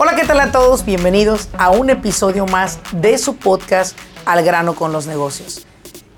[0.00, 0.84] Hola, ¿qué tal a todos?
[0.84, 5.66] Bienvenidos a un episodio más de su podcast Al grano con los negocios.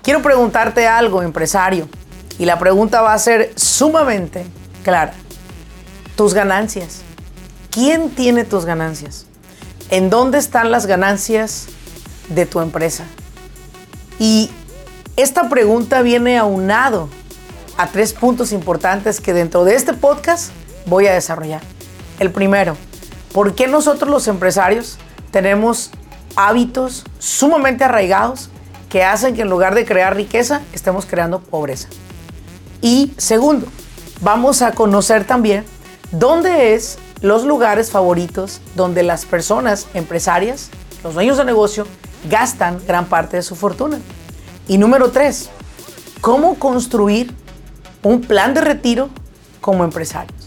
[0.03, 1.89] Quiero preguntarte algo, empresario,
[2.37, 4.45] y la pregunta va a ser sumamente
[4.83, 5.13] clara.
[6.15, 7.01] Tus ganancias.
[7.71, 9.25] ¿Quién tiene tus ganancias?
[9.89, 11.65] ¿En dónde están las ganancias
[12.29, 13.05] de tu empresa?
[14.19, 14.51] Y
[15.15, 17.09] esta pregunta viene aunado
[17.77, 20.51] a tres puntos importantes que dentro de este podcast
[20.85, 21.61] voy a desarrollar.
[22.19, 22.77] El primero,
[23.33, 24.97] ¿Por qué nosotros los empresarios
[25.31, 25.91] tenemos
[26.35, 28.49] hábitos sumamente arraigados
[28.89, 31.87] que hacen que en lugar de crear riqueza estemos creando pobreza?
[32.81, 33.67] Y segundo,
[34.19, 35.63] vamos a conocer también
[36.11, 40.69] dónde es los lugares favoritos donde las personas empresarias,
[41.03, 41.87] los dueños de negocio,
[42.29, 43.99] gastan gran parte de su fortuna.
[44.67, 45.49] Y número tres,
[46.19, 47.33] cómo construir
[48.03, 49.09] un plan de retiro
[49.61, 50.41] como empresarios.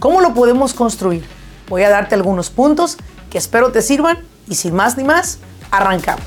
[0.00, 1.35] ¿Cómo lo podemos construir?
[1.68, 2.96] Voy a darte algunos puntos
[3.30, 5.38] que espero te sirvan y sin más ni más,
[5.70, 6.24] arrancamos.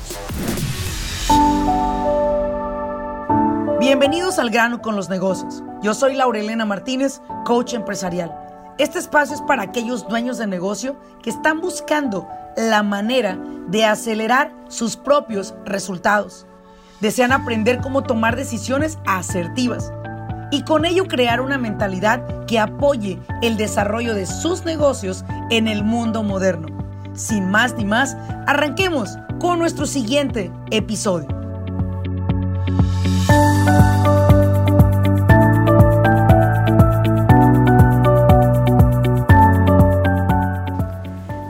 [3.78, 5.62] Bienvenidos al grano con los negocios.
[5.82, 8.36] Yo soy Laurelena Martínez, coach empresarial.
[8.76, 13.38] Este espacio es para aquellos dueños de negocio que están buscando la manera
[13.68, 16.46] de acelerar sus propios resultados.
[17.00, 19.90] Desean aprender cómo tomar decisiones asertivas
[20.50, 25.84] y con ello crear una mentalidad que apoye el desarrollo de sus negocios en el
[25.84, 26.68] mundo moderno.
[27.14, 31.28] Sin más ni más, arranquemos con nuestro siguiente episodio.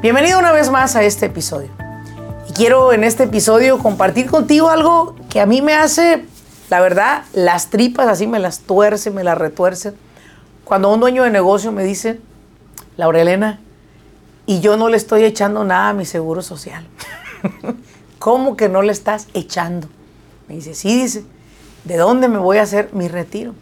[0.02, 1.68] Bienvenido una vez más a este episodio.
[2.48, 6.24] Y quiero en este episodio compartir contigo algo que a mí me hace
[6.70, 9.92] la verdad, las tripas así me las tuerce, me las retuerce.
[10.64, 12.20] Cuando un dueño de negocio me dice,
[12.96, 13.58] Laurelena,
[14.46, 16.86] y yo no le estoy echando nada a mi seguro social.
[18.20, 19.88] ¿Cómo que no le estás echando?
[20.46, 21.24] Me dice, sí, dice,
[21.84, 23.52] ¿de dónde me voy a hacer mi retiro?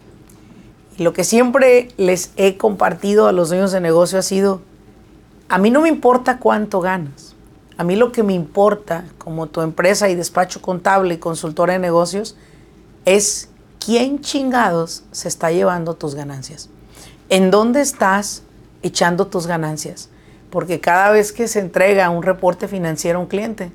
[0.98, 4.60] Y lo que siempre les he compartido a los dueños de negocio ha sido,
[5.48, 7.34] a mí no me importa cuánto ganas.
[7.78, 11.78] A mí lo que me importa como tu empresa y despacho contable y consultora de
[11.78, 12.36] negocios
[13.16, 13.48] es
[13.78, 16.68] quién chingados se está llevando tus ganancias.
[17.30, 18.42] ¿En dónde estás
[18.82, 20.10] echando tus ganancias?
[20.50, 23.72] Porque cada vez que se entrega un reporte financiero a un cliente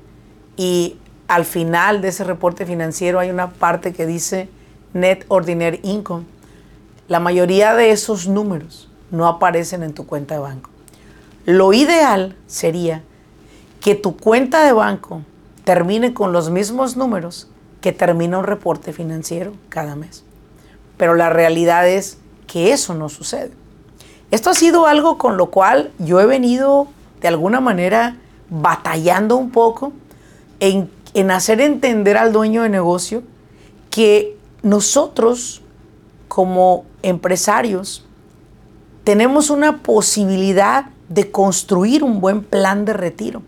[0.56, 4.48] y al final de ese reporte financiero hay una parte que dice
[4.92, 6.24] Net Ordinary Income,
[7.08, 10.70] la mayoría de esos números no aparecen en tu cuenta de banco.
[11.44, 13.02] Lo ideal sería
[13.80, 15.22] que tu cuenta de banco
[15.64, 17.48] termine con los mismos números
[17.84, 20.24] que termina un reporte financiero cada mes.
[20.96, 23.50] Pero la realidad es que eso no sucede.
[24.30, 26.88] Esto ha sido algo con lo cual yo he venido
[27.20, 28.16] de alguna manera
[28.48, 29.92] batallando un poco
[30.60, 33.22] en, en hacer entender al dueño de negocio
[33.90, 35.60] que nosotros
[36.26, 38.06] como empresarios
[39.04, 43.42] tenemos una posibilidad de construir un buen plan de retiro.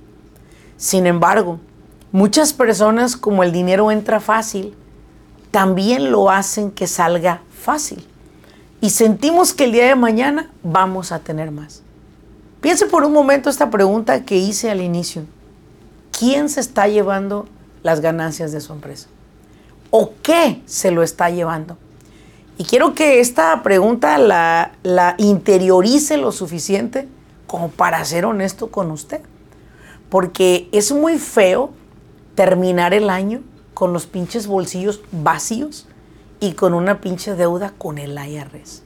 [0.76, 1.58] Sin embargo,
[2.16, 4.75] Muchas personas, como el dinero entra fácil,
[5.50, 8.06] también lo hacen que salga fácil.
[8.81, 11.82] Y sentimos que el día de mañana vamos a tener más.
[12.62, 15.25] Piense por un momento esta pregunta que hice al inicio.
[16.19, 17.49] ¿Quién se está llevando
[17.82, 19.09] las ganancias de su empresa?
[19.91, 21.76] ¿O qué se lo está llevando?
[22.56, 24.72] Y quiero que esta pregunta la,
[25.19, 27.09] interiorice lo suficiente
[27.47, 29.21] como para ser honesto con usted.
[30.09, 31.75] Porque es muy feo
[32.36, 33.42] terminar el año
[33.74, 35.88] con los pinches bolsillos vacíos
[36.38, 38.82] y con una pinche deuda con el IRS.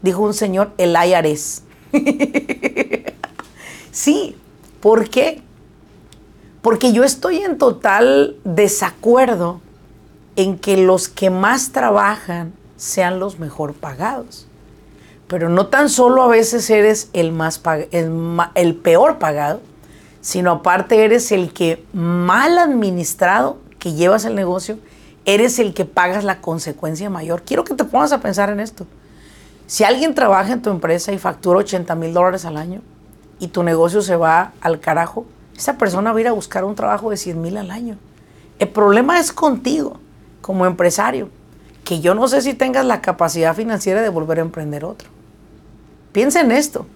[0.00, 1.62] Dijo un señor, el IRS.
[3.90, 4.36] sí,
[4.80, 5.42] ¿por qué?
[6.62, 9.60] Porque yo estoy en total desacuerdo
[10.36, 14.46] en que los que más trabajan sean los mejor pagados.
[15.26, 17.60] Pero no tan solo a veces eres el, más
[17.90, 19.60] el, el peor pagado,
[20.24, 24.78] sino aparte eres el que mal administrado que llevas el negocio,
[25.26, 27.42] eres el que pagas la consecuencia mayor.
[27.42, 28.86] Quiero que te pongas a pensar en esto.
[29.66, 32.80] Si alguien trabaja en tu empresa y factura 80 mil dólares al año
[33.38, 36.74] y tu negocio se va al carajo, esa persona va a ir a buscar un
[36.74, 37.98] trabajo de 100 mil al año.
[38.58, 39.98] El problema es contigo,
[40.40, 41.28] como empresario,
[41.84, 45.10] que yo no sé si tengas la capacidad financiera de volver a emprender otro.
[46.12, 46.86] Piensa en esto.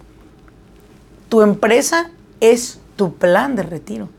[1.29, 2.11] Tu empresa
[2.41, 4.11] es tu plan de retiro.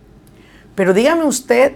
[0.74, 1.74] Pero dígame usted,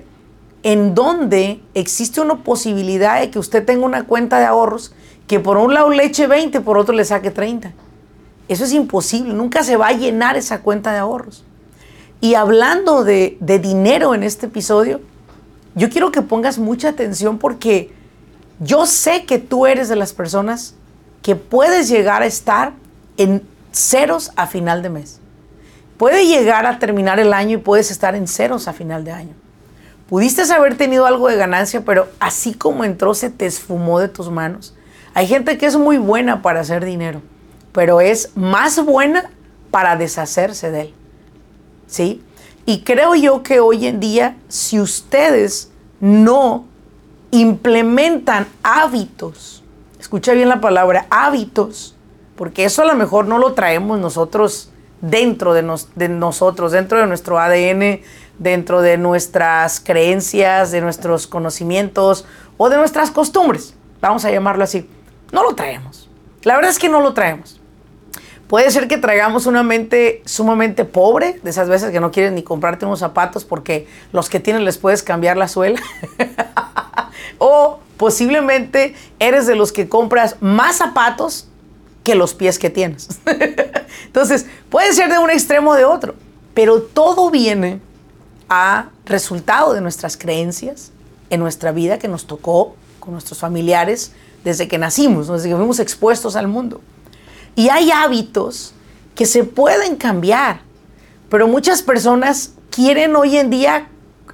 [0.64, 4.96] ¿en dónde existe una posibilidad de que usted tenga una cuenta de ahorros
[5.28, 7.74] que por un lado le eche 20, por otro le saque 30?
[8.48, 11.44] Eso es imposible, nunca se va a llenar esa cuenta de ahorros.
[12.22, 15.02] Y hablando de, de dinero en este episodio,
[15.76, 17.92] yo quiero que pongas mucha atención porque
[18.60, 20.76] yo sé que tú eres de las personas
[21.22, 22.72] que puedes llegar a estar
[23.18, 25.20] en ceros a final de mes.
[26.04, 29.34] Puede llegar a terminar el año y puedes estar en ceros a final de año.
[30.10, 34.30] Pudiste haber tenido algo de ganancia, pero así como entró se te esfumó de tus
[34.30, 34.76] manos.
[35.14, 37.22] Hay gente que es muy buena para hacer dinero,
[37.72, 39.30] pero es más buena
[39.72, 40.94] para deshacerse de él.
[41.88, 42.22] ¿Sí?
[42.66, 45.72] Y creo yo que hoy en día, si ustedes
[46.02, 46.66] no
[47.32, 49.64] implementan hábitos,
[50.02, 51.96] escucha bien la palabra, hábitos,
[52.36, 54.70] porque eso a lo mejor no lo traemos nosotros
[55.04, 55.64] dentro de,
[55.96, 58.00] de nosotros, dentro de nuestro ADN,
[58.40, 62.26] dentro de nuestras creencias, de nuestros conocimientos
[62.58, 64.90] o de nuestras costumbres, vamos a llamarlo así.
[65.32, 66.10] No lo traemos.
[66.44, 67.60] La verdad es que no lo traemos.
[68.48, 72.44] Puede ser que traigamos una mente sumamente pobre, de esas veces que no quieres ni
[72.44, 75.82] comprarte unos zapatos porque los que tienes les puedes cambiar la suela.
[77.40, 81.50] o posiblemente eres de los que compras más zapatos
[82.04, 83.08] que los pies que tienes.
[84.06, 86.16] Entonces, puede ser de un extremo o de otro,
[86.56, 87.80] pero todo viene
[88.50, 90.92] a resultado de nuestras creencias
[91.30, 95.80] en nuestra vida que nos tocó con nuestros familiares desde que nacimos, desde que fuimos
[95.80, 96.81] expuestos al mundo.
[97.56, 98.74] Y hay hábitos
[99.14, 100.62] que se pueden cambiar,
[101.30, 103.90] pero muchas personas quieren hoy en día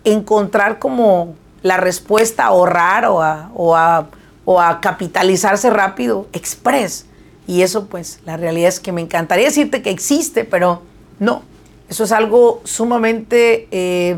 [0.06, 4.07] encontrar como la respuesta a ahorrar o a, o a,
[4.45, 7.07] o a capitalizarse rápido, express.
[7.49, 10.83] Y eso pues la realidad es que me encantaría decirte que existe, pero
[11.17, 11.41] no.
[11.89, 13.67] Eso es algo sumamente...
[13.71, 14.17] Eh,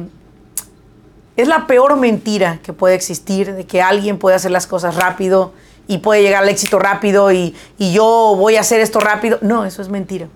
[1.37, 5.53] es la peor mentira que puede existir, de que alguien puede hacer las cosas rápido
[5.87, 9.37] y puede llegar al éxito rápido y, y yo voy a hacer esto rápido.
[9.41, 10.27] No, eso es mentira.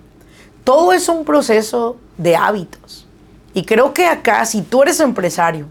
[0.64, 3.06] Todo es un proceso de hábitos.
[3.52, 5.66] Y creo que acá, si tú eres empresario,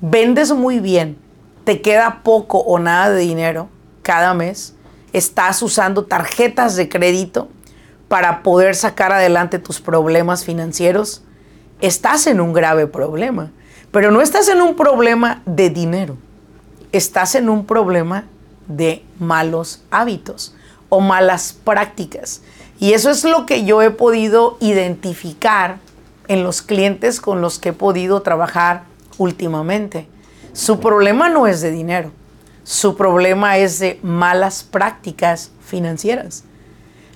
[0.00, 1.16] vendes muy bien,
[1.62, 3.68] te queda poco o nada de dinero
[4.02, 4.74] cada mes,
[5.16, 7.48] estás usando tarjetas de crédito
[8.06, 11.22] para poder sacar adelante tus problemas financieros,
[11.80, 13.50] estás en un grave problema.
[13.90, 16.18] Pero no estás en un problema de dinero,
[16.92, 18.26] estás en un problema
[18.68, 20.54] de malos hábitos
[20.90, 22.42] o malas prácticas.
[22.78, 25.78] Y eso es lo que yo he podido identificar
[26.28, 28.84] en los clientes con los que he podido trabajar
[29.16, 30.08] últimamente.
[30.52, 32.10] Su problema no es de dinero,
[32.66, 36.42] su problema es de malas prácticas financieras.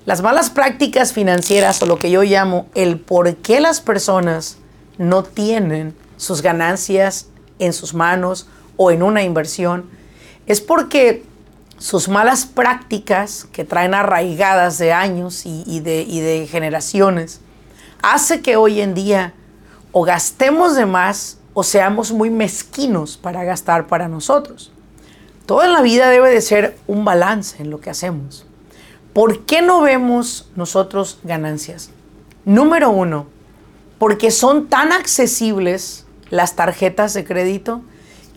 [0.07, 4.59] Las malas prácticas financieras o lo que yo llamo el por qué las personas
[4.97, 7.27] no tienen sus ganancias
[7.59, 9.91] en sus manos o en una inversión
[10.47, 11.25] es porque
[11.79, 17.41] sus malas prácticas que traen arraigadas de años y, de, y de generaciones
[18.03, 19.35] hace que hoy en día
[19.91, 24.71] o gastemos de más o seamos muy mezquinos para gastar para nosotros.
[25.51, 28.47] Toda la vida debe de ser un balance en lo que hacemos.
[29.13, 31.91] ¿Por qué no vemos nosotros ganancias?
[32.45, 33.27] Número uno,
[33.99, 37.81] porque son tan accesibles las tarjetas de crédito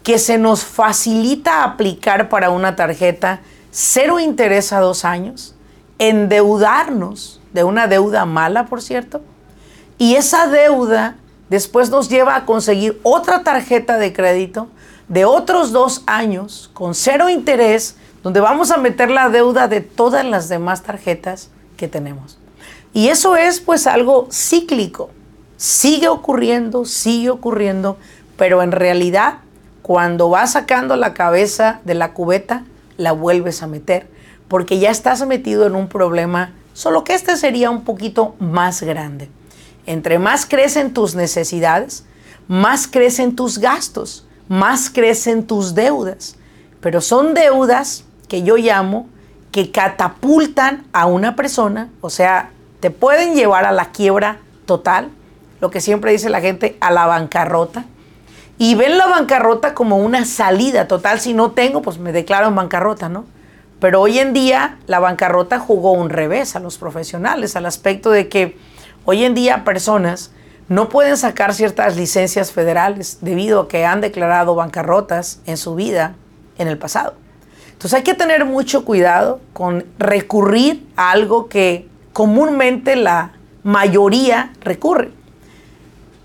[0.01, 5.53] que se nos facilita aplicar para una tarjeta cero interés a dos años,
[5.99, 9.21] endeudarnos de una deuda mala, por cierto,
[9.99, 11.17] y esa deuda
[11.51, 14.67] después nos lleva a conseguir otra tarjeta de crédito
[15.07, 20.25] de otros dos años con cero interés donde vamos a meter la deuda de todas
[20.25, 22.37] las demás tarjetas que tenemos.
[22.93, 25.09] Y eso es pues algo cíclico.
[25.57, 27.97] Sigue ocurriendo, sigue ocurriendo,
[28.37, 29.39] pero en realidad
[29.81, 32.63] cuando vas sacando la cabeza de la cubeta,
[32.97, 34.07] la vuelves a meter,
[34.47, 39.29] porque ya estás metido en un problema, solo que este sería un poquito más grande.
[39.85, 42.05] Entre más crecen tus necesidades,
[42.47, 46.35] más crecen tus gastos, más crecen tus deudas.
[46.81, 49.07] Pero son deudas que yo llamo
[49.51, 55.09] que catapultan a una persona, o sea, te pueden llevar a la quiebra total,
[55.61, 57.85] lo que siempre dice la gente, a la bancarrota.
[58.57, 61.19] Y ven la bancarrota como una salida total.
[61.19, 63.25] Si no tengo, pues me declaro en bancarrota, ¿no?
[63.79, 68.29] Pero hoy en día la bancarrota jugó un revés a los profesionales, al aspecto de
[68.29, 68.57] que
[69.05, 70.31] hoy en día personas
[70.73, 76.15] no pueden sacar ciertas licencias federales debido a que han declarado bancarrotas en su vida
[76.57, 77.13] en el pasado.
[77.73, 85.11] Entonces hay que tener mucho cuidado con recurrir a algo que comúnmente la mayoría recurre.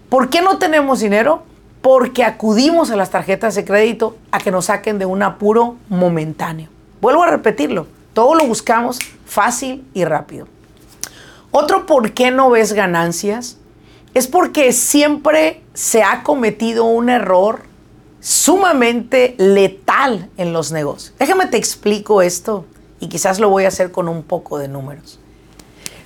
[0.08, 1.42] ¿Por qué no tenemos dinero?
[1.82, 6.70] Porque acudimos a las tarjetas de crédito a que nos saquen de un apuro momentáneo.
[7.02, 10.48] Vuelvo a repetirlo, todo lo buscamos fácil y rápido.
[11.50, 13.58] Otro por qué no ves ganancias
[14.14, 17.62] es porque siempre se ha cometido un error
[18.20, 21.14] sumamente letal en los negocios.
[21.18, 22.64] Déjame te explico esto
[23.00, 25.20] y quizás lo voy a hacer con un poco de números.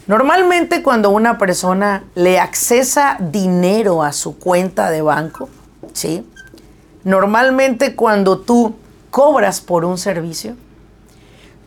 [0.06, 5.48] Normalmente cuando una persona le accesa dinero a su cuenta de banco,
[5.92, 6.26] ¿sí?
[7.04, 8.74] Normalmente cuando tú
[9.10, 10.56] cobras por un servicio,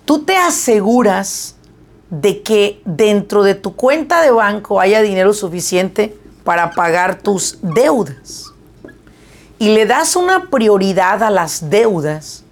[0.04, 1.56] tú te aseguras
[2.10, 8.54] de que dentro de tu cuenta de banco haya dinero suficiente para pagar tus deudas.
[9.60, 12.44] Y le das una prioridad a las deudas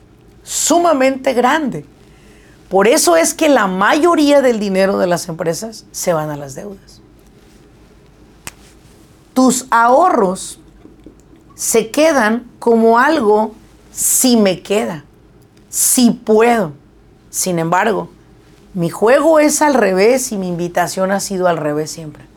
[0.44, 1.86] sumamente grande.
[2.70, 6.56] Por eso es que la mayoría del dinero de las empresas se van a las
[6.56, 7.02] deudas.
[9.34, 10.60] Tus ahorros
[11.56, 13.54] se quedan como algo
[13.92, 15.06] si me queda,
[15.70, 16.72] si puedo.
[17.30, 18.10] Sin embargo,
[18.74, 22.33] mi juego es al revés y mi invitación ha sido al revés siempre.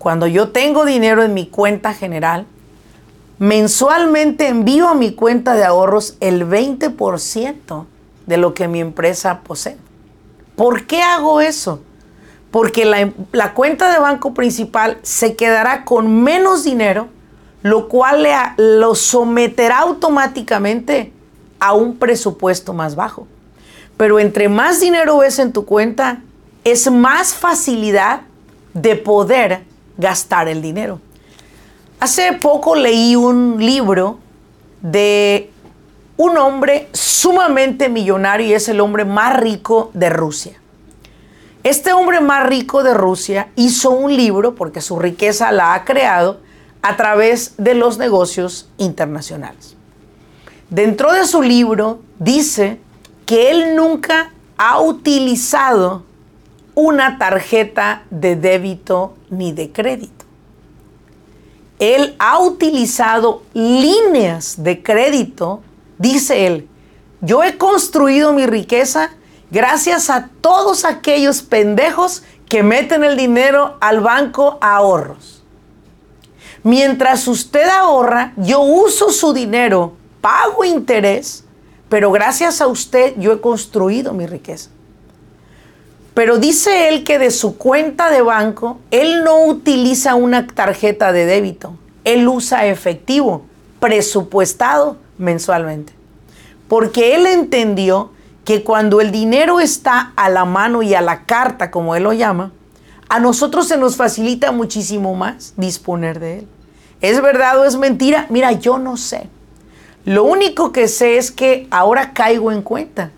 [0.00, 2.46] Cuando yo tengo dinero en mi cuenta general,
[3.38, 7.84] mensualmente envío a mi cuenta de ahorros el 20%
[8.24, 9.76] de lo que mi empresa posee.
[10.56, 11.82] ¿Por qué hago eso?
[12.50, 17.08] Porque la, cuenta de banco principal se quedará con menos dinero,
[17.60, 21.12] lo cual le, lo someterá automáticamente
[21.58, 23.26] a un presupuesto más bajo.
[23.98, 26.22] Pero entre más dinero ves en tu cuenta,
[26.64, 28.22] es más facilidad
[28.72, 29.68] de poder
[30.00, 31.00] gastar el dinero.
[32.00, 34.18] Hace poco leí un libro
[34.80, 35.50] de
[36.16, 40.60] un hombre sumamente millonario y es el hombre más rico de Rusia.
[41.62, 46.40] Este hombre más rico de Rusia hizo un libro, porque su riqueza la ha creado,
[46.82, 49.76] a través de los negocios internacionales.
[50.70, 52.80] Dentro de su libro dice
[53.26, 56.04] que él nunca ha utilizado
[56.74, 60.24] una tarjeta de débito ni de crédito.
[61.78, 65.62] Él ha utilizado líneas de crédito,
[65.98, 66.68] dice él.
[67.22, 69.10] Yo he construido mi riqueza
[69.50, 75.42] gracias a todos aquellos pendejos que meten el dinero al banco ahorros.
[76.62, 81.44] Mientras usted ahorra, yo uso su dinero, pago interés,
[81.88, 84.70] pero gracias a usted yo he construido mi riqueza.
[86.20, 91.24] Pero dice él que de su cuenta de banco, él no utiliza una tarjeta de
[91.24, 93.46] débito, él usa efectivo,
[93.78, 95.94] presupuestado mensualmente.
[96.68, 98.10] Porque él entendió
[98.44, 102.12] que cuando el dinero está a la mano y a la carta, como él lo
[102.12, 102.52] llama,
[103.08, 106.48] a nosotros se nos facilita muchísimo más disponer de él.
[107.00, 108.26] ¿Es verdad o es mentira?
[108.28, 109.30] Mira, yo no sé.
[110.04, 113.10] Lo único que sé es que ahora caigo en cuenta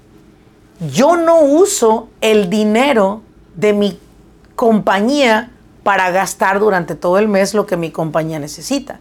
[0.90, 3.22] yo no uso el dinero
[3.54, 3.98] de mi
[4.56, 5.50] compañía
[5.82, 8.98] para gastar durante todo el mes lo que mi compañía necesita.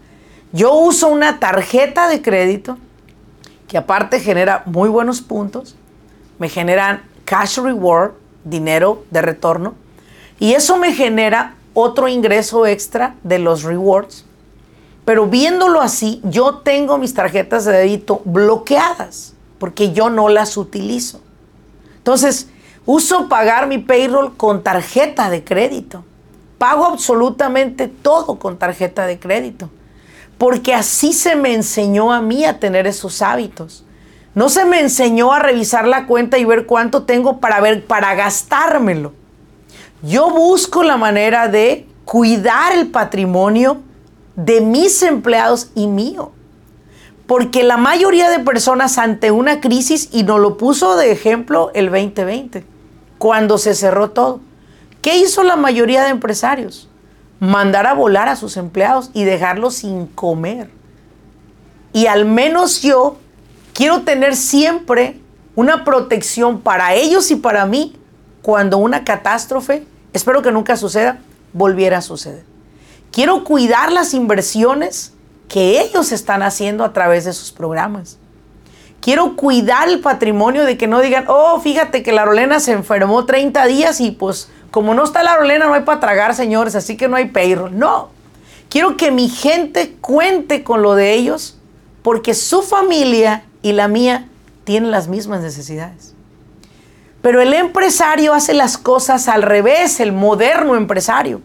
[0.52, 2.78] Yo uso una tarjeta de crédito
[3.68, 5.76] que aparte genera muy buenos puntos,
[6.38, 8.12] me generan cash reward,
[8.44, 9.76] dinero de retorno,
[10.40, 14.26] y eso me genera otro ingreso extra de los rewards.
[15.06, 21.22] Pero viéndolo así, yo tengo mis tarjetas de débito bloqueadas porque yo no las utilizo.
[22.02, 22.48] Entonces,
[22.88, 26.04] uso pagar mi payroll con tarjeta de crédito.
[26.58, 29.70] Pago absolutamente todo con tarjeta de crédito.
[30.40, 33.86] Porque así se me enseñó a mí a tener esos hábitos.
[34.34, 38.16] No se me enseñó a revisar la cuenta y ver cuánto tengo para ver para
[38.16, 39.14] gastármelo.
[40.02, 43.82] Yo busco la manera de cuidar el patrimonio
[44.36, 46.32] de mis empleados y mío.
[47.32, 51.86] Porque la mayoría de personas ante una crisis, y nos lo puso de ejemplo el
[51.86, 52.66] 2020,
[53.20, 54.42] cuando se cerró todo,
[55.02, 56.90] ¿qué hizo la mayoría de empresarios?
[57.40, 60.72] Mandar a volar a sus empleados y dejarlos sin comer.
[61.94, 63.16] Y al menos yo
[63.72, 65.18] quiero tener siempre
[65.56, 67.96] una protección para ellos y para mí
[68.42, 71.20] cuando una catástrofe, espero que nunca suceda,
[71.54, 72.44] volviera a suceder.
[73.10, 75.14] Quiero cuidar las inversiones
[75.52, 78.18] que ellos están haciendo a través de sus programas.
[79.02, 83.26] Quiero cuidar el patrimonio de que no digan, oh, fíjate que la Rolena se enfermó
[83.26, 86.96] 30 días y pues como no está la Rolena no hay para tragar, señores, así
[86.96, 87.78] que no hay payroll.
[87.78, 88.12] No,
[88.70, 91.58] quiero que mi gente cuente con lo de ellos
[92.02, 94.30] porque su familia y la mía
[94.64, 96.14] tienen las mismas necesidades.
[97.22, 101.42] Pero el empresario hace las cosas al revés, el moderno empresario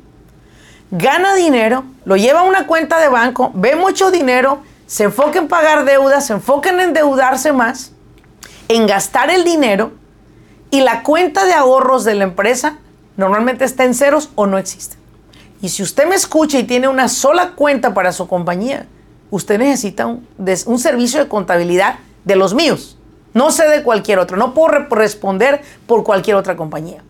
[0.91, 5.49] gana dinero, lo lleva a una cuenta de banco, ve mucho dinero, se enfoca en
[5.49, 7.93] pagar deudas, se enfoca en endeudarse más,
[8.69, 9.93] en gastar el dinero
[10.71, 12.79] y la cuenta de ahorros de la empresa
[13.17, 14.97] normalmente está en ceros o no existe.
[15.63, 18.87] Y si usted me escucha y tiene una sola cuenta para su compañía,
[19.31, 20.27] usted necesita un,
[20.67, 22.99] un servicio de contabilidad de los míos.
[23.33, 24.37] No sé de cualquier otro.
[24.37, 27.03] No puedo responder por cualquier otra compañía.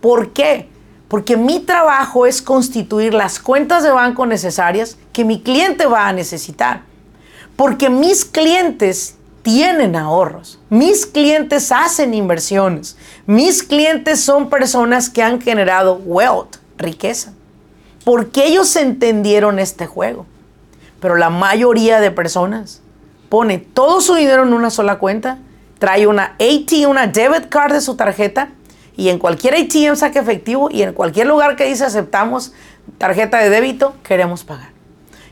[0.00, 0.68] ¿Por qué?
[1.10, 6.12] Porque mi trabajo es constituir las cuentas de banco necesarias que mi cliente va a
[6.12, 6.82] necesitar.
[7.56, 10.60] Porque mis clientes tienen ahorros.
[10.68, 12.96] Mis clientes hacen inversiones.
[13.26, 17.32] Mis clientes son personas que han generado wealth, riqueza.
[18.04, 20.26] Porque ellos entendieron este juego.
[21.00, 22.82] Pero la mayoría de personas
[23.28, 25.38] pone todo su dinero en una sola cuenta,
[25.80, 28.50] trae una AT, una debit card de su tarjeta
[29.00, 32.52] y en cualquier ATM saque efectivo y en cualquier lugar que dice aceptamos
[32.98, 34.72] tarjeta de débito, queremos pagar.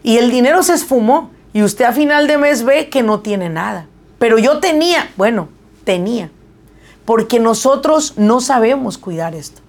[0.02, 3.50] Y el dinero se esfumó y usted a final de mes ve que no tiene
[3.50, 3.84] nada.
[4.18, 5.50] Pero yo tenía, bueno,
[5.84, 6.30] tenía,
[7.04, 9.60] porque nosotros no sabemos cuidar esto.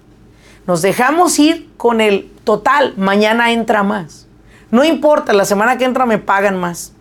[0.66, 4.26] Nos dejamos ir con el total, mañana entra más.
[4.70, 6.94] No importa, la semana que entra me pagan más.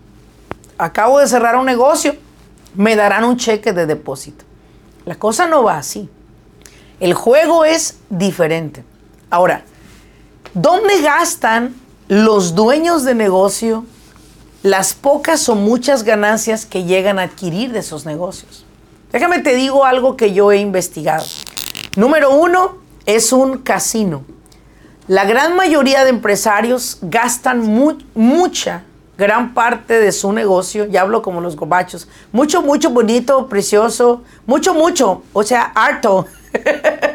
[0.77, 2.17] Acabo de cerrar un negocio,
[2.75, 4.43] me darán un cheque de depósito.
[5.05, 6.09] La cosa no va así.
[6.99, 8.83] El juego es diferente.
[9.29, 9.63] Ahora,
[10.53, 11.75] ¿dónde gastan
[12.07, 13.85] los dueños de negocio
[14.63, 18.65] las pocas o muchas ganancias que llegan a adquirir de esos negocios?
[19.11, 21.25] Déjame te digo algo que yo he investigado.
[21.95, 24.23] Número uno, es un casino.
[25.07, 27.63] La gran mayoría de empresarios gastan
[28.13, 28.83] mucha,
[29.19, 34.73] gran parte de su negocio, ya hablo como los gobachos, mucho, mucho bonito, precioso, mucho,
[34.73, 36.25] mucho, o sea, harto.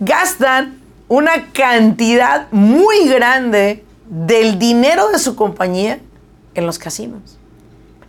[0.00, 5.98] gastan una cantidad muy grande del dinero de su compañía
[6.54, 7.36] en los casinos.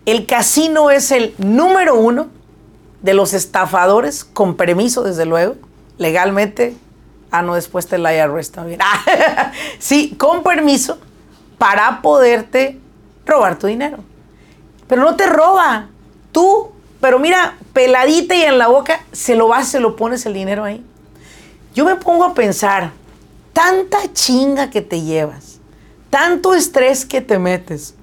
[0.05, 2.27] El casino es el número uno
[3.01, 5.55] de los estafadores, con permiso desde luego,
[5.97, 6.75] legalmente
[7.29, 8.79] Ah, no, después te la IRS también.
[9.79, 10.97] sí, con permiso
[11.57, 12.79] para poderte
[13.25, 13.97] robar tu dinero.
[14.87, 15.87] Pero no te roba.
[16.31, 20.33] Tú, pero mira, peladita y en la boca, se lo vas, se lo pones el
[20.33, 20.83] dinero ahí.
[21.73, 22.91] Yo me pongo a pensar,
[23.53, 25.59] tanta chinga que te llevas,
[26.09, 27.95] tanto estrés que te metes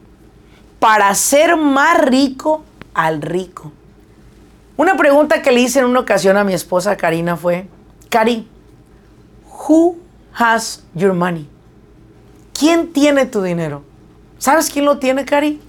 [0.79, 3.73] para ser más rico al rico.
[4.77, 7.69] Una pregunta que le hice en una ocasión a mi esposa Karina fue,
[8.11, 8.49] Cari,
[9.69, 9.97] Who
[10.35, 11.49] has your money?
[12.55, 13.83] ¿Quién tiene tu dinero?
[14.39, 15.61] ¿Sabes quién lo tiene, Cari?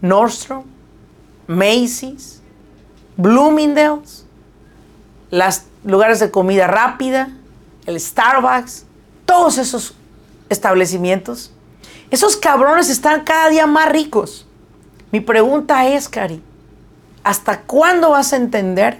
[0.00, 0.64] Nordstrom,
[1.46, 2.42] Macy's,
[3.16, 4.26] Bloomingdale's,
[5.30, 7.30] los lugares de comida rápida,
[7.86, 8.84] el Starbucks,
[9.24, 9.94] todos esos
[10.48, 11.52] establecimientos.
[12.10, 14.46] Esos cabrones están cada día más ricos.
[15.12, 16.42] Mi pregunta es, Cari,
[17.22, 18.98] ¿hasta cuándo vas a entender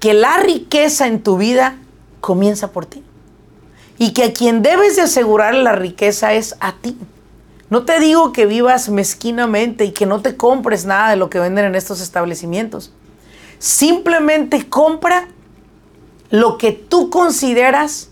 [0.00, 1.76] que la riqueza en tu vida
[2.20, 3.02] comienza por ti?
[3.98, 6.96] Y que a quien debes de asegurar la riqueza es a ti.
[7.70, 11.40] No te digo que vivas mezquinamente y que no te compres nada de lo que
[11.40, 12.92] venden en estos establecimientos.
[13.58, 15.28] Simplemente compra
[16.30, 18.10] lo que tú consideras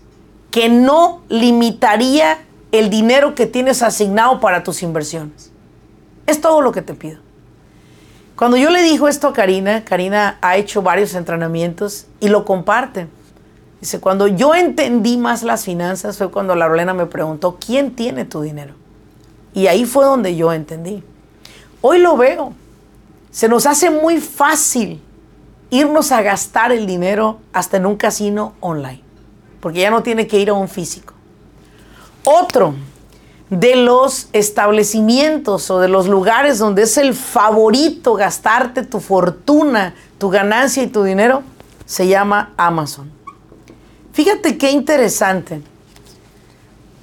[0.51, 2.39] que no limitaría
[2.71, 5.51] el dinero que tienes asignado para tus inversiones.
[6.25, 7.19] Es todo lo que te pido.
[8.35, 13.07] Cuando yo le dijo esto a Karina, Karina ha hecho varios entrenamientos y lo comparte.
[13.83, 18.23] Dice, cuando yo entendí más las finanzas fue cuando la Lorena me preguntó, ¿quién tiene
[18.23, 18.75] tu dinero?
[19.53, 21.03] Y ahí fue donde yo entendí.
[21.81, 22.53] Hoy lo veo.
[23.29, 25.01] Se nos hace muy fácil
[25.69, 29.01] irnos a gastar el dinero hasta en un casino online,
[29.59, 31.13] porque ya no tiene que ir a un físico.
[32.23, 32.75] Otro
[33.49, 40.29] de los establecimientos o de los lugares donde es el favorito gastarte tu fortuna, tu
[40.29, 41.43] ganancia y tu dinero,
[41.85, 43.22] se llama Amazon.
[44.13, 45.61] Fíjate qué interesante.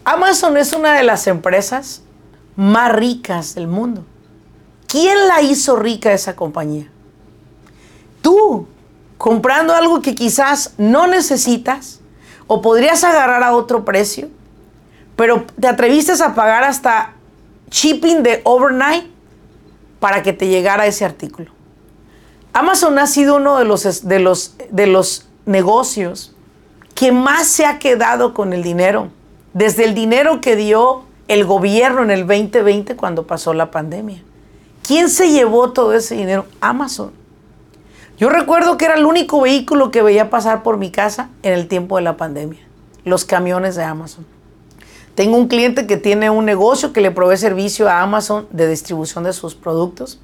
[0.05, 2.03] Amazon es una de las empresas
[2.55, 4.05] más ricas del mundo.
[4.87, 6.89] ¿Quién la hizo rica esa compañía?
[8.23, 8.69] Tú,
[9.19, 12.01] comprando algo que quizás no necesitas
[12.47, 14.29] o podrías agarrar a otro precio,
[15.17, 17.15] pero te atreviste a pagar hasta
[17.71, 19.07] shipping de overnight
[19.99, 21.51] para que te llegara ese artículo.
[22.53, 26.35] Amazon ha sido uno de los, de los, de los negocios
[26.95, 29.09] que más se ha quedado con el dinero,
[29.53, 34.23] desde el dinero que dio el gobierno en el 2020 cuando pasó la pandemia.
[34.83, 36.47] ¿Quién se llevó todo ese dinero?
[36.61, 37.13] Amazon.
[38.19, 41.69] Yo recuerdo que era el único vehículo que veía pasar por mi casa en el
[41.69, 42.61] tiempo de la pandemia,
[43.05, 44.27] los camiones de Amazon.
[45.15, 49.25] Tengo un cliente que tiene un negocio que le provee servicio a Amazon de distribución
[49.25, 50.21] de sus productos.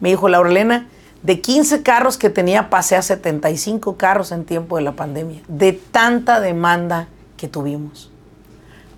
[0.00, 0.88] Me dijo, Laurelena,
[1.22, 5.72] de 15 carros que tenía, pasé a 75 carros en tiempo de la pandemia, de
[5.72, 8.10] tanta demanda que tuvimos.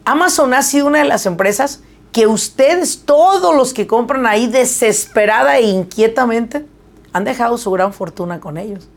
[0.05, 1.81] Amazon ha sido una de las empresas
[2.13, 6.67] que ustedes, todos los que compran ahí desesperada e inquietamente,
[7.13, 8.89] han dejado su gran fortuna con ellos.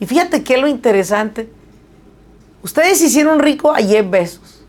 [0.00, 1.50] Y fíjate qué lo interesante.
[2.62, 4.64] Ustedes hicieron rico a Jeff Bezos.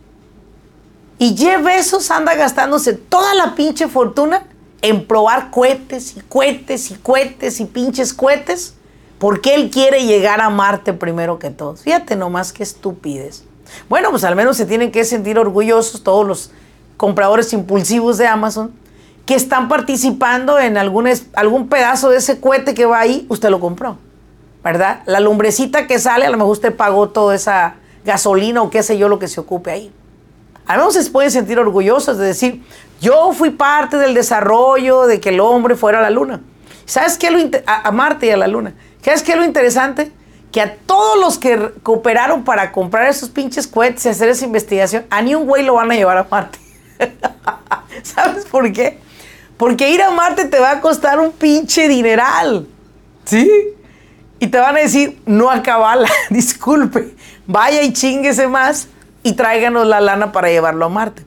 [1.19, 4.43] Y Jeff Bezos anda gastándose toda la pinche fortuna
[4.81, 8.75] en probar cohetes y cohetes y cohetes y pinches cohetes
[9.19, 11.81] porque él quiere llegar a Marte primero que todos.
[11.81, 13.43] Fíjate nomás qué estupidez.
[13.89, 16.51] Bueno, pues al menos se tienen que sentir orgullosos todos los
[16.95, 18.71] compradores impulsivos de Amazon
[19.25, 23.59] que están participando en algún, algún pedazo de ese cohete que va ahí, usted lo
[23.59, 23.97] compró,
[24.63, 25.01] ¿verdad?
[25.05, 28.97] La lumbrecita que sale, a lo mejor usted pagó toda esa gasolina o qué sé
[28.97, 29.91] yo lo que se ocupe ahí.
[30.67, 32.63] Al menos se pueden sentir orgullosos de decir,
[32.99, 36.41] yo fui parte del desarrollo de que el hombre fuera a la luna.
[36.85, 37.31] ¿Sabes qué?
[37.31, 38.73] Lo a, a Marte y a la luna.
[39.01, 40.11] ¿Sabes qué es lo interesante?
[40.51, 45.05] Que a todos los que cooperaron para comprar esos pinches cohetes y hacer esa investigación,
[45.09, 46.59] a ni un güey lo van a llevar a Marte.
[48.03, 48.99] ¿Sabes por qué?
[49.55, 52.67] Porque ir a Marte te va a costar un pinche dineral.
[53.23, 53.49] ¿Sí?
[54.39, 58.87] Y te van a decir, no acabala, disculpe, vaya y chinguese más
[59.23, 61.25] y tráiganos la lana para llevarlo a Marte.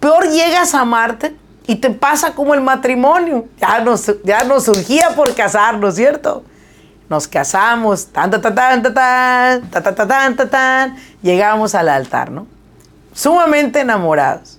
[0.00, 3.46] Peor llegas a Marte y te pasa como el matrimonio.
[3.60, 6.44] Ya nos, ya nos surgía por casarnos, ¿cierto?
[7.08, 12.30] Nos casamos, tan, tan, tan, tan, tan, tan, tan, tan, tan, tan, llegamos al altar,
[12.30, 12.46] ¿no?
[13.12, 14.58] Sumamente enamorados,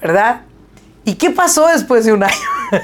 [0.00, 0.42] ¿verdad?
[1.04, 2.32] ¿Y qué pasó después de un año?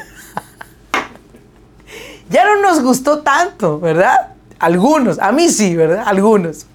[2.28, 4.34] ya no nos gustó tanto, ¿verdad?
[4.58, 6.02] Algunos, a mí sí, ¿verdad?
[6.06, 6.66] Algunos.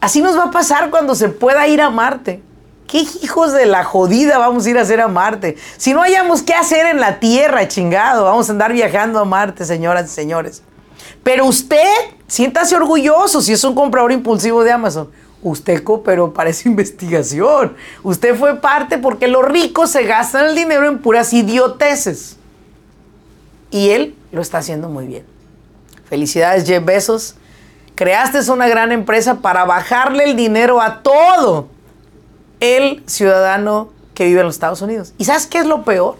[0.00, 2.42] Así nos va a pasar cuando se pueda ir a Marte.
[2.86, 5.56] ¿Qué hijos de la jodida vamos a ir a hacer a Marte?
[5.76, 9.64] Si no hayamos qué hacer en la Tierra, chingado, vamos a andar viajando a Marte,
[9.64, 10.62] señoras y señores.
[11.24, 11.90] Pero usted,
[12.28, 15.10] siéntase orgulloso si es un comprador impulsivo de Amazon.
[15.42, 17.76] Usted cooperó para esa investigación.
[18.04, 22.36] Usted fue parte porque los ricos se gastan el dinero en puras idioteces.
[23.72, 25.24] Y él lo está haciendo muy bien.
[26.08, 27.34] Felicidades, Jeff Bezos.
[27.96, 31.68] Creaste una gran empresa para bajarle el dinero a todo
[32.60, 35.14] el ciudadano que vive en los Estados Unidos.
[35.16, 36.16] ¿Y sabes qué es lo peor?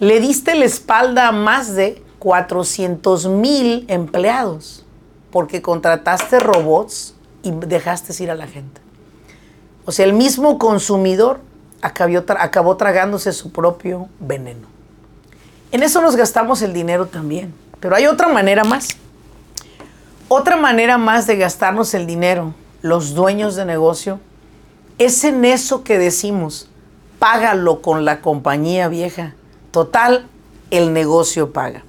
[0.00, 4.84] Le diste la espalda a más de 400 mil empleados
[5.30, 8.80] porque contrataste robots y dejaste ir a la gente.
[9.84, 11.40] O sea, el mismo consumidor
[11.82, 14.66] acabó, acabó tragándose su propio veneno.
[15.70, 17.54] En eso nos gastamos el dinero también.
[17.78, 18.88] Pero hay otra manera más.
[20.28, 24.20] Otra manera más de gastarnos el dinero, los dueños de negocio,
[24.98, 26.68] es en eso que decimos,
[27.18, 29.34] págalo con la compañía vieja.
[29.70, 30.26] Total,
[30.70, 31.84] el negocio paga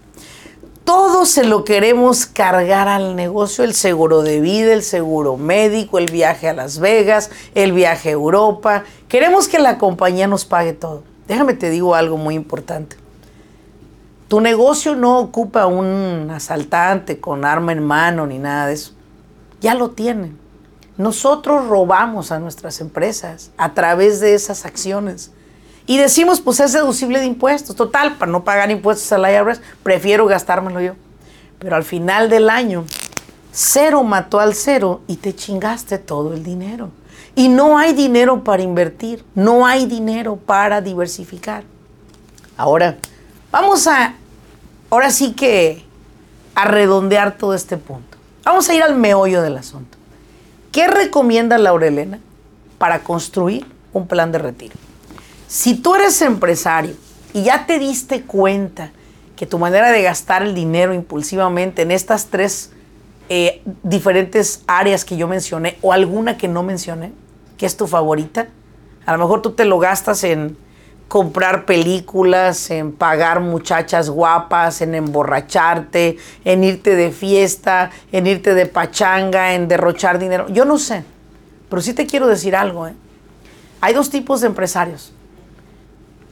[0.89, 6.12] todo se lo queremos cargar al negocio, el seguro de vida, el seguro médico, el
[6.12, 8.86] viaje a Las Vegas, el viaje a Europa.
[9.08, 11.04] Queremos que la compañía nos pague todo.
[11.28, 12.95] Déjame te digo algo muy importante.
[14.29, 18.93] Tu negocio no ocupa un asaltante con arma en mano ni nada de eso.
[19.59, 20.37] Ya lo tienen.
[20.97, 25.31] Nosotros robamos a nuestras empresas a través de esas acciones.
[25.87, 27.75] Y decimos, pues es deducible de impuestos.
[27.75, 30.93] Total, para no pagar impuestos al IRS, prefiero gastármelo yo.
[31.57, 32.85] Pero al final del año,
[33.51, 36.91] cero mató al cero y te chingaste todo el dinero.
[37.33, 41.63] Y no hay dinero para invertir, no hay dinero para diversificar.
[42.57, 42.97] Ahora,
[43.51, 44.15] vamos a,
[44.89, 45.83] ahora sí que,
[46.55, 48.17] a redondear todo este punto.
[48.43, 49.97] Vamos a ir al meollo del asunto.
[50.71, 52.19] ¿Qué recomienda Laurelena
[52.77, 54.75] para construir un plan de retiro?
[55.47, 56.95] Si tú eres empresario
[57.33, 58.91] y ya te diste cuenta
[59.35, 62.71] que tu manera de gastar el dinero impulsivamente en estas tres
[63.29, 67.13] eh, diferentes áreas que yo mencioné o alguna que no mencioné,
[67.57, 68.49] que es tu favorita,
[69.05, 70.57] a lo mejor tú te lo gastas en
[71.10, 78.65] comprar películas, en pagar muchachas guapas, en emborracharte, en irte de fiesta, en irte de
[78.67, 80.48] pachanga, en derrochar dinero.
[80.48, 81.04] Yo no sé,
[81.69, 82.88] pero sí te quiero decir algo.
[82.88, 82.93] ¿eh?
[83.82, 85.13] Hay dos tipos de empresarios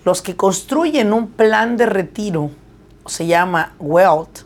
[0.07, 2.51] los que construyen un plan de retiro,
[3.07, 4.45] se llama wealth,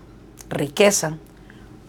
[0.50, 1.18] riqueza,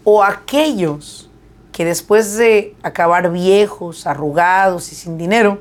[0.05, 1.31] o aquellos
[1.73, 5.61] que después de acabar viejos, arrugados y sin dinero,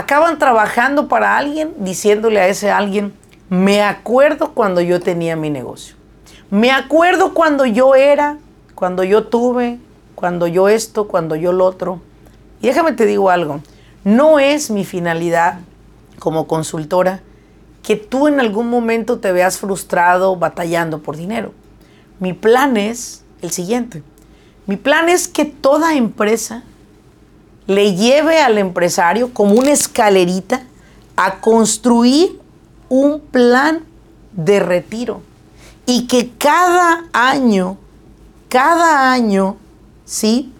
[0.00, 3.14] acaban trabajando para alguien diciéndole a ese alguien,
[3.48, 5.96] me acuerdo cuando yo tenía mi negocio,
[6.50, 8.38] me acuerdo cuando yo era,
[8.74, 9.78] cuando yo tuve,
[10.14, 12.00] cuando yo esto, cuando yo lo otro.
[12.60, 13.60] Y déjame te digo algo,
[14.04, 15.60] no es mi finalidad
[16.18, 17.20] como consultora
[17.82, 21.52] que tú en algún momento te veas frustrado batallando por dinero.
[22.18, 24.02] Mi plan es el siguiente.
[24.66, 26.62] Mi plan es que toda empresa
[27.70, 30.64] le lleve al empresario como una escalerita
[31.14, 32.40] a construir
[32.88, 33.84] un plan
[34.32, 35.22] de retiro
[35.86, 37.78] y que cada año,
[38.48, 39.56] cada año,
[40.04, 40.52] ¿sí?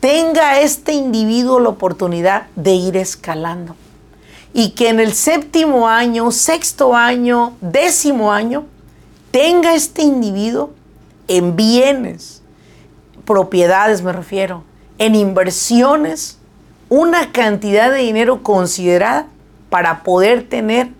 [0.00, 3.76] Tenga este individuo la oportunidad de ir escalando.
[4.54, 8.64] Y que en el séptimo año, sexto año, décimo año,
[9.30, 10.70] tenga este individuo
[11.28, 12.40] en bienes,
[13.26, 14.64] propiedades me refiero,
[14.96, 16.38] en inversiones,
[16.94, 19.26] una cantidad de dinero considerada
[19.68, 20.90] para poder tener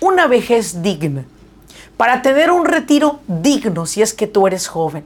[0.00, 1.24] una vejez digna,
[1.96, 5.02] para tener un retiro digno si es que tú eres joven,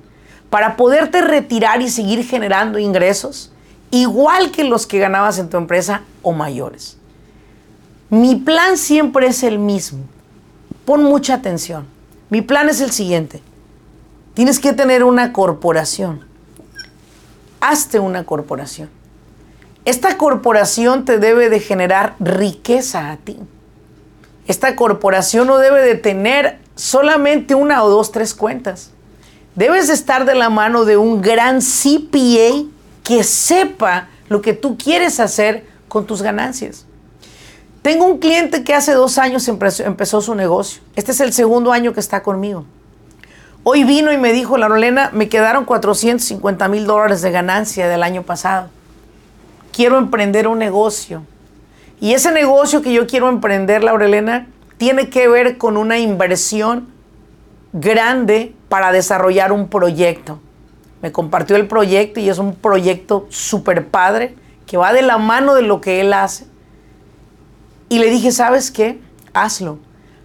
[0.50, 3.50] para poderte retirar y seguir generando ingresos
[3.90, 6.98] igual que los que ganabas en tu empresa o mayores.
[8.10, 10.04] Mi plan siempre es el mismo.
[10.84, 11.86] Pon mucha atención.
[12.28, 13.40] Mi plan es el siguiente.
[14.34, 16.26] Tienes que tener una corporación.
[17.58, 18.95] Hazte una corporación.
[19.86, 23.38] Esta corporación te debe de generar riqueza a ti.
[24.48, 28.90] Esta corporación no debe de tener solamente una o dos, tres cuentas.
[29.54, 32.64] Debes de estar de la mano de un gran CPA
[33.04, 36.84] que sepa lo que tú quieres hacer con tus ganancias.
[37.82, 40.82] Tengo un cliente que hace dos años empezó su negocio.
[40.96, 42.64] Este es el segundo año que está conmigo.
[43.62, 48.24] Hoy vino y me dijo, Laurelena, me quedaron 450 mil dólares de ganancia del año
[48.24, 48.70] pasado.
[49.76, 51.22] Quiero emprender un negocio.
[52.00, 54.46] Y ese negocio que yo quiero emprender, Laurelena,
[54.78, 56.88] tiene que ver con una inversión
[57.74, 60.40] grande para desarrollar un proyecto.
[61.02, 64.34] Me compartió el proyecto y es un proyecto súper padre
[64.66, 66.46] que va de la mano de lo que él hace.
[67.90, 68.98] Y le dije, ¿sabes qué?
[69.34, 69.78] Hazlo.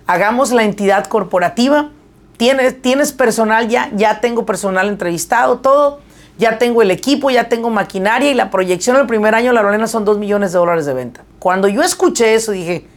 [0.07, 1.89] Hagamos la entidad corporativa.
[2.37, 3.91] ¿Tienes, tienes personal ya?
[3.97, 5.99] Ya tengo personal entrevistado, todo.
[6.41, 9.61] Ya tengo el equipo, ya tengo maquinaria y la proyección del primer año de la
[9.61, 11.23] Lorena son 2 millones de dólares de venta.
[11.37, 12.87] Cuando yo escuché eso dije,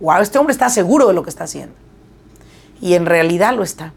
[0.00, 1.74] wow, este hombre está seguro de lo que está haciendo.
[2.80, 3.92] Y en realidad lo está.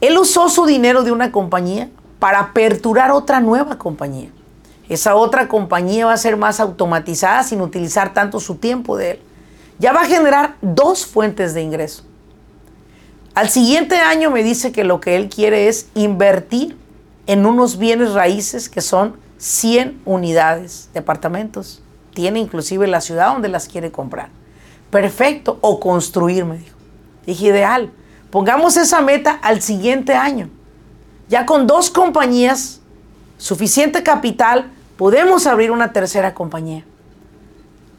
[0.00, 1.88] Él usó su dinero de una compañía
[2.20, 4.30] para aperturar otra nueva compañía.
[4.88, 9.20] Esa otra compañía va a ser más automatizada sin utilizar tanto su tiempo de él.
[9.80, 12.04] Ya va a generar dos fuentes de ingreso.
[13.34, 16.80] Al siguiente año me dice que lo que él quiere es invertir
[17.26, 21.82] en unos bienes raíces que son 100 unidades de apartamentos
[22.14, 24.28] tiene inclusive la ciudad donde las quiere comprar.
[24.90, 26.76] Perfecto, o construir, me dijo.
[27.26, 27.90] Dije, ideal.
[28.30, 30.50] Pongamos esa meta al siguiente año.
[31.28, 32.80] Ya con dos compañías,
[33.38, 36.84] suficiente capital, podemos abrir una tercera compañía.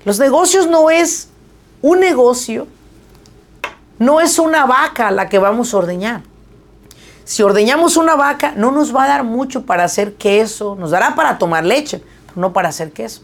[0.05, 1.29] Los negocios no es
[1.81, 2.67] un negocio,
[3.97, 6.21] no es una vaca la que vamos a ordeñar.
[7.25, 11.15] Si ordeñamos una vaca, no nos va a dar mucho para hacer queso, nos dará
[11.15, 13.21] para tomar leche, pero no para hacer queso.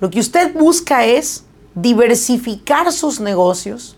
[0.00, 1.44] Lo que usted busca es
[1.74, 3.96] diversificar sus negocios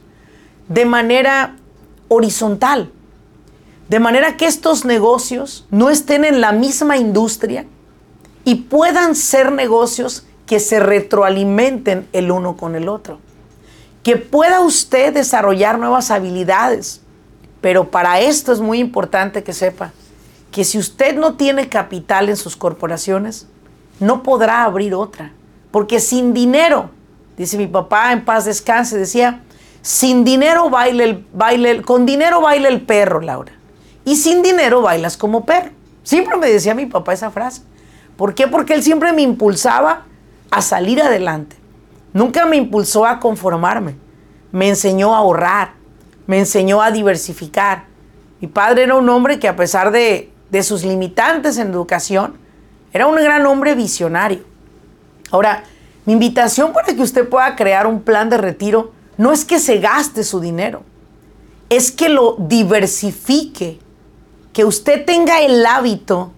[0.69, 1.57] de manera
[2.09, 2.91] horizontal,
[3.89, 7.67] de manera que estos negocios no estén en la misma industria
[8.45, 13.21] y puedan ser negocios que se retroalimenten el uno con el otro.
[14.03, 17.03] Que pueda usted desarrollar nuevas habilidades,
[17.61, 19.93] pero para esto es muy importante que sepa
[20.51, 23.47] que si usted no tiene capital en sus corporaciones,
[24.01, 25.33] no podrá abrir otra.
[25.71, 26.91] Porque sin dinero,
[27.37, 29.43] dice mi papá en paz descanse, decía,
[29.83, 33.53] sin dinero baila el, baile con dinero baila el perro, Laura.
[34.05, 35.71] Y sin dinero bailas como perro.
[36.03, 37.63] Siempre me decía mi papá esa frase.
[38.17, 38.49] ¿Por qué?
[38.49, 40.07] Porque él siempre me impulsaba
[40.51, 41.57] a salir adelante.
[42.13, 43.97] Nunca me impulsó a conformarme.
[44.51, 45.78] Me enseñó a ahorrar.
[46.29, 47.87] Me enseñó a diversificar.
[48.41, 52.35] Mi padre era un hombre que a pesar de, de sus limitantes en educación,
[52.93, 54.45] era un gran hombre visionario.
[55.31, 55.65] Ahora,
[56.07, 59.79] mi invitación para que usted pueda crear un plan de retiro no es que se
[59.79, 60.83] gaste su dinero,
[61.69, 63.79] es que lo diversifique,
[64.55, 66.33] que usted tenga el hábito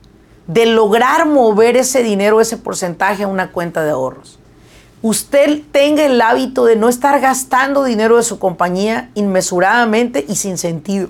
[0.49, 4.40] de lograr mover ese dinero, ese porcentaje a una cuenta de ahorros.
[5.03, 10.59] Usted tenga el hábito de no estar gastando dinero de su compañía inmesuradamente y sin
[10.59, 11.09] sentido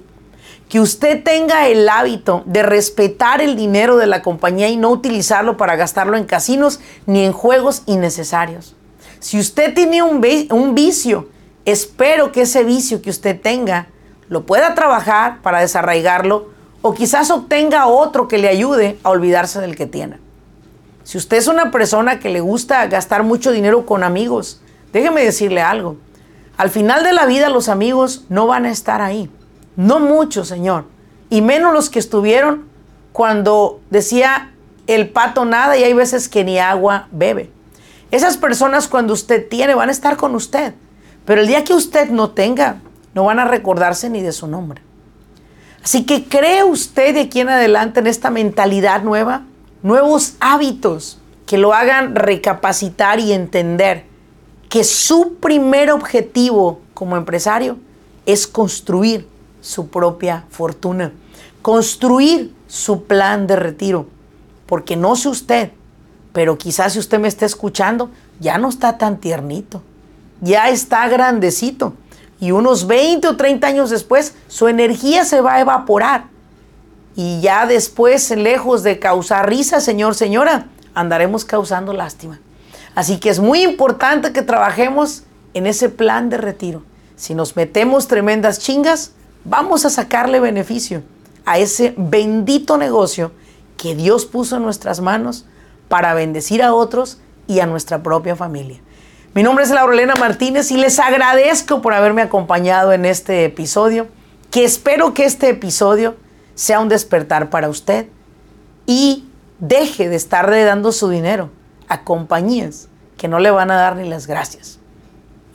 [0.70, 5.57] que usted tenga el hábito de respetar el dinero de la compañía y no utilizarlo
[5.57, 8.76] para gastarlo en casinos ni en juegos innecesarios.
[9.18, 11.29] Si usted tiene un, un vicio,
[11.64, 13.88] espero que ese vicio que usted tenga
[14.29, 16.50] lo pueda trabajar para desarraigarlo
[16.83, 20.18] o quizás obtenga otro que le ayude a olvidarse del que tiene.
[21.03, 24.61] Si usted es una persona que le gusta gastar mucho dinero con amigos,
[24.93, 25.97] déjeme decirle algo.
[26.57, 29.31] Al final de la vida los amigos no van a estar ahí.
[29.77, 30.85] No muchos, Señor.
[31.31, 32.69] Y menos los que estuvieron
[33.13, 34.53] cuando decía
[34.87, 37.51] el pato nada y hay veces que ni agua bebe.
[38.11, 40.75] Esas personas cuando usted tiene van a estar con usted,
[41.25, 42.81] pero el día que usted no tenga,
[43.15, 44.83] no van a recordarse ni de su nombre.
[45.83, 49.45] Así que cree usted de aquí en adelante en esta mentalidad nueva,
[49.83, 54.05] nuevos hábitos que lo hagan recapacitar y entender
[54.69, 57.77] que su primer objetivo como empresario
[58.25, 59.27] es construir
[59.61, 61.12] su propia fortuna,
[61.61, 64.07] construir su plan de retiro.
[64.66, 65.73] Porque no sé usted,
[66.33, 69.83] pero quizás si usted me está escuchando, ya no está tan tiernito,
[70.40, 71.95] ya está grandecito.
[72.38, 76.30] Y unos 20 o 30 años después, su energía se va a evaporar.
[77.16, 82.40] Y ya después, lejos de causar risa, señor, señora, andaremos causando lástima.
[82.94, 86.83] Así que es muy importante que trabajemos en ese plan de retiro.
[87.16, 89.12] Si nos metemos tremendas chingas,
[89.44, 91.03] vamos a sacarle beneficio
[91.44, 93.33] a ese bendito negocio
[93.77, 95.46] que Dios puso en nuestras manos
[95.88, 98.81] para bendecir a otros y a nuestra propia familia.
[99.35, 104.09] Mi nombre es Laurelena Martínez y les agradezco por haberme acompañado en este episodio,
[104.51, 106.16] que espero que este episodio
[106.61, 108.09] sea un despertar para usted
[108.85, 109.25] y
[109.61, 111.49] deje de estarle dando su dinero
[111.88, 114.79] a compañías que no le van a dar ni las gracias.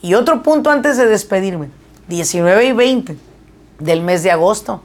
[0.02, 1.68] Y otro punto antes de despedirme,
[2.08, 3.16] 19 y 20
[3.78, 4.82] del mes de agosto,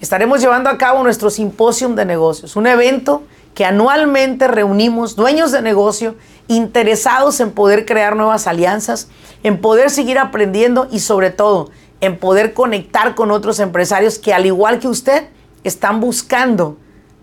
[0.00, 5.60] estaremos llevando a cabo nuestro simposium de negocios, un evento que anualmente reunimos dueños de
[5.60, 6.14] negocio
[6.46, 9.08] interesados en poder crear nuevas alianzas,
[9.42, 14.46] en poder seguir aprendiendo y sobre todo en poder conectar con otros empresarios que al
[14.46, 15.33] igual que usted
[15.64, 16.78] están buscando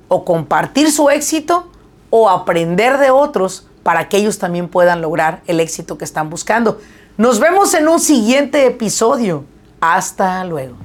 [0.08, 1.72] o compartir su éxito
[2.10, 6.80] o aprender de otros para que ellos también puedan lograr el éxito que están buscando.
[7.18, 9.46] Nos vemos en un siguiente episodio.
[9.80, 10.76] Hasta luego.